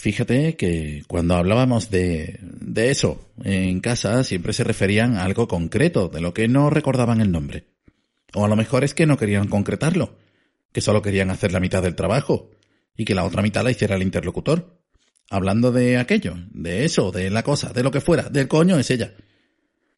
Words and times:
fíjate 0.00 0.56
que 0.56 1.02
cuando 1.06 1.36
hablábamos 1.36 1.90
de, 1.90 2.38
de 2.42 2.90
eso 2.90 3.30
en 3.44 3.80
casa 3.80 4.24
siempre 4.24 4.52
se 4.52 4.64
referían 4.64 5.16
a 5.16 5.24
algo 5.24 5.46
concreto, 5.46 6.08
de 6.08 6.20
lo 6.20 6.34
que 6.34 6.48
no 6.48 6.70
recordaban 6.70 7.20
el 7.20 7.30
nombre. 7.30 7.66
O 8.34 8.44
a 8.44 8.48
lo 8.48 8.56
mejor 8.56 8.84
es 8.84 8.94
que 8.94 9.06
no 9.06 9.18
querían 9.18 9.48
concretarlo, 9.48 10.16
que 10.72 10.80
solo 10.80 11.02
querían 11.02 11.30
hacer 11.30 11.52
la 11.52 11.60
mitad 11.60 11.82
del 11.82 11.94
trabajo 11.94 12.50
y 12.96 13.04
que 13.04 13.14
la 13.14 13.24
otra 13.24 13.42
mitad 13.42 13.64
la 13.64 13.70
hiciera 13.70 13.96
el 13.96 14.02
interlocutor. 14.02 14.80
Hablando 15.30 15.70
de 15.70 15.98
aquello, 15.98 16.34
de 16.50 16.84
eso, 16.84 17.12
de 17.12 17.30
la 17.30 17.42
cosa, 17.42 17.72
de 17.72 17.82
lo 17.82 17.90
que 17.90 18.00
fuera, 18.00 18.24
del 18.24 18.48
coño 18.48 18.78
es 18.78 18.90
ella. 18.90 19.14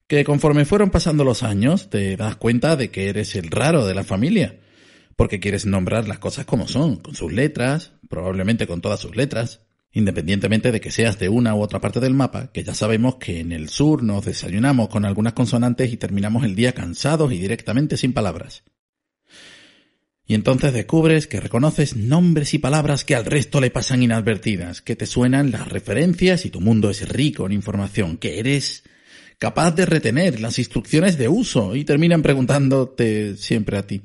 Que 0.07 0.25
conforme 0.25 0.65
fueron 0.65 0.91
pasando 0.91 1.25
los 1.25 1.43
años 1.43 1.89
te 1.89 2.17
das 2.17 2.37
cuenta 2.37 2.77
de 2.77 2.91
que 2.91 3.09
eres 3.09 3.35
el 3.35 3.51
raro 3.51 3.87
de 3.87 3.95
la 3.95 4.05
familia, 4.05 4.61
porque 5.17 5.41
quieres 5.41 5.65
nombrar 5.65 6.07
las 6.09 6.19
cosas 6.19 6.45
como 6.45 6.69
son, 6.69 6.97
con 6.97 7.15
sus 7.15 7.33
letras, 7.33 7.93
probablemente 8.09 8.67
con 8.67 8.81
todas 8.81 9.01
sus 9.01 9.17
letras, 9.17 9.61
independientemente 9.93 10.73
de 10.73 10.81
que 10.81 10.91
seas 10.91 11.19
de 11.19 11.29
una 11.29 11.55
u 11.55 11.61
otra 11.61 11.81
parte 11.81 12.01
del 12.01 12.15
mapa, 12.15 12.51
que 12.53 12.65
ya 12.65 12.75
sabemos 12.75 13.17
que 13.17 13.41
en 13.41 13.53
el 13.53 13.69
sur 13.69 14.03
nos 14.03 14.25
desayunamos 14.25 14.89
con 14.89 15.05
algunas 15.05 15.35
consonantes 15.35 15.93
y 15.93 15.99
terminamos 15.99 16.45
el 16.45 16.55
día 16.55 16.73
cansados 16.73 17.33
y 17.33 17.39
directamente 17.39 17.97
sin 17.97 18.13
palabras. 18.13 18.65
Y 20.25 20.35
entonces 20.35 20.73
descubres 20.73 21.27
que 21.27 21.41
reconoces 21.41 21.95
nombres 21.97 22.55
y 22.55 22.59
palabras 22.59 23.05
que 23.05 23.15
al 23.15 23.27
resto 23.27 23.61
le 23.61 23.71
pasan 23.71 24.03
inadvertidas, 24.03 24.81
que 24.81 24.97
te 24.97 25.05
suenan 25.05 25.51
las 25.51 25.69
referencias 25.69 26.47
y 26.47 26.51
tu 26.51 26.61
mundo 26.61 26.89
es 26.89 27.07
rico 27.09 27.45
en 27.45 27.53
información, 27.53 28.17
que 28.17 28.39
eres 28.39 28.85
capaz 29.39 29.73
de 29.73 29.85
retener 29.85 30.41
las 30.41 30.59
instrucciones 30.59 31.19
de 31.19 31.29
uso 31.29 31.77
y 31.77 31.85
terminan 31.85 32.23
preguntándote 32.23 33.37
siempre 33.37 33.77
a 33.77 33.87
ti. 33.87 34.01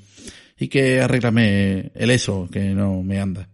Y 0.59 0.67
que 0.67 0.99
arréglame 0.99 1.91
el 1.93 2.09
eso 2.09 2.49
que 2.51 2.73
no 2.73 3.03
me 3.03 3.19
anda 3.19 3.47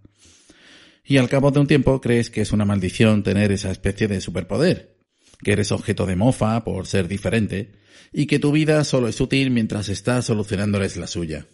y 1.04 1.18
al 1.18 1.30
cabo 1.30 1.52
de 1.52 1.60
un 1.60 1.68
tiempo 1.68 2.00
crees 2.00 2.30
que 2.30 2.42
es 2.42 2.52
una 2.52 2.66
maldición 2.66 3.24
tener 3.24 3.52
esa 3.52 3.72
especie 3.72 4.08
de 4.08 4.22
superpoder, 4.22 4.98
que 5.44 5.52
eres 5.52 5.72
objeto 5.72 6.06
de 6.06 6.16
mofa 6.16 6.64
por 6.64 6.88
ser 6.88 7.08
diferente, 7.08 7.74
y 8.12 8.28
que 8.28 8.40
tu 8.40 8.52
vida 8.52 8.84
solo 8.84 9.08
es 9.08 9.20
útil 9.20 9.52
mientras 9.52 9.90
estás 9.90 10.26
solucionándoles 10.26 10.98
la 10.98 11.08
suya. 11.08 11.48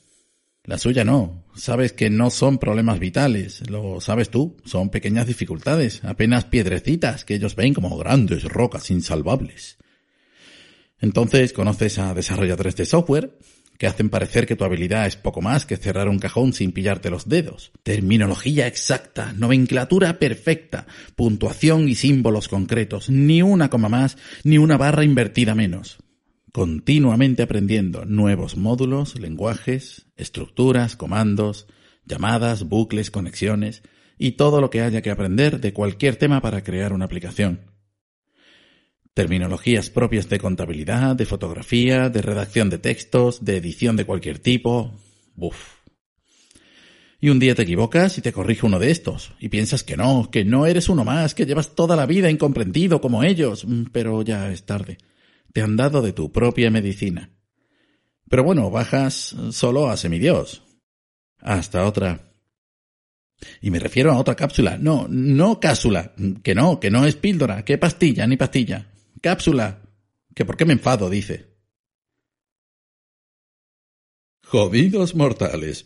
La 0.65 0.77
suya 0.77 1.03
no, 1.03 1.45
sabes 1.55 1.93
que 1.93 2.09
no 2.09 2.29
son 2.29 2.59
problemas 2.59 2.99
vitales, 2.99 3.67
lo 3.69 4.01
sabes 4.01 4.29
tú, 4.29 4.57
son 4.65 4.89
pequeñas 4.89 5.25
dificultades, 5.25 6.03
apenas 6.03 6.45
piedrecitas 6.45 7.25
que 7.25 7.35
ellos 7.35 7.55
ven 7.55 7.73
como 7.73 7.97
grandes 7.97 8.43
rocas 8.43 8.91
insalvables. 8.91 9.77
Entonces 10.99 11.53
conoces 11.53 11.97
a 11.97 12.13
desarrolladores 12.13 12.75
de 12.75 12.85
software 12.85 13.37
que 13.79 13.87
hacen 13.87 14.09
parecer 14.09 14.45
que 14.45 14.57
tu 14.57 14.65
habilidad 14.65 15.07
es 15.07 15.15
poco 15.15 15.41
más 15.41 15.65
que 15.65 15.77
cerrar 15.77 16.09
un 16.09 16.19
cajón 16.19 16.51
sin 16.51 16.73
pillarte 16.73 17.09
los 17.09 17.29
dedos. 17.29 17.71
Terminología 17.81 18.67
exacta, 18.67 19.31
nomenclatura 19.31 20.19
perfecta, 20.19 20.85
puntuación 21.15 21.87
y 21.87 21.95
símbolos 21.95 22.49
concretos, 22.49 23.09
ni 23.09 23.41
una 23.41 23.69
coma 23.69 23.87
más, 23.87 24.17
ni 24.43 24.57
una 24.57 24.77
barra 24.77 25.05
invertida 25.05 25.55
menos. 25.55 25.97
Continuamente 26.51 27.41
aprendiendo 27.41 28.03
nuevos 28.03 28.57
módulos, 28.57 29.17
lenguajes, 29.17 30.07
estructuras, 30.17 30.97
comandos, 30.97 31.65
llamadas, 32.03 32.65
bucles, 32.65 33.11
conexiones 33.11 33.81
y 34.17 34.31
todo 34.31 34.59
lo 34.59 34.69
que 34.69 34.81
haya 34.81 35.01
que 35.01 35.11
aprender 35.11 35.61
de 35.61 35.71
cualquier 35.71 36.17
tema 36.17 36.41
para 36.41 36.65
crear 36.65 36.91
una 36.91 37.05
aplicación 37.05 37.68
terminologías 39.19 39.89
propias 39.89 40.29
de 40.29 40.39
contabilidad, 40.39 41.13
de 41.13 41.25
fotografía, 41.25 42.09
de 42.09 42.21
redacción 42.21 42.69
de 42.69 42.77
textos, 42.77 43.43
de 43.43 43.57
edición 43.57 43.97
de 43.97 44.05
cualquier 44.05 44.39
tipo. 44.39 44.93
Buf. 45.35 45.57
Y 47.19 47.27
un 47.27 47.37
día 47.37 47.53
te 47.53 47.63
equivocas 47.63 48.17
y 48.17 48.21
te 48.21 48.31
corrige 48.31 48.65
uno 48.65 48.79
de 48.79 48.91
estos, 48.91 49.33
y 49.41 49.49
piensas 49.49 49.83
que 49.83 49.97
no, 49.97 50.29
que 50.31 50.45
no 50.45 50.65
eres 50.65 50.87
uno 50.87 51.03
más, 51.03 51.35
que 51.35 51.45
llevas 51.45 51.75
toda 51.75 51.97
la 51.97 52.05
vida 52.05 52.31
incomprendido 52.31 53.01
como 53.01 53.21
ellos, 53.21 53.65
mm, 53.65 53.87
pero 53.91 54.21
ya 54.21 54.49
es 54.53 54.65
tarde. 54.65 54.97
Te 55.51 55.61
han 55.61 55.75
dado 55.75 56.01
de 56.01 56.13
tu 56.13 56.31
propia 56.31 56.71
medicina. 56.71 57.29
Pero 58.29 58.45
bueno, 58.45 58.71
bajas 58.71 59.35
solo 59.51 59.89
a 59.89 59.97
semidios. 59.97 60.63
Hasta 61.39 61.85
otra. 61.85 62.31
Y 63.61 63.69
me 63.69 63.79
refiero 63.79 64.13
a 64.13 64.17
otra 64.17 64.35
cápsula. 64.35 64.77
No, 64.77 65.07
no 65.09 65.59
cápsula. 65.59 66.13
Que 66.41 66.55
no, 66.55 66.79
que 66.79 66.89
no 66.89 67.05
es 67.05 67.17
píldora, 67.17 67.65
que 67.65 67.77
pastilla, 67.77 68.25
ni 68.25 68.37
pastilla. 68.37 68.85
Cápsula. 69.21 69.81
Que 70.35 70.45
por 70.45 70.57
qué 70.57 70.65
me 70.65 70.73
enfado, 70.73 71.09
dice. 71.09 71.49
Jodidos 74.45 75.13
mortales. 75.13 75.77